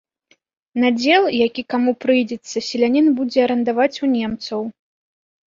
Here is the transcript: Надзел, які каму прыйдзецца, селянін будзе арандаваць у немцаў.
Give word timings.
Надзел, 0.83 1.23
які 1.47 1.61
каму 1.75 1.91
прыйдзецца, 2.05 2.57
селянін 2.69 3.13
будзе 3.21 3.39
арандаваць 3.47 3.95
у 4.09 4.11
немцаў. 4.17 4.61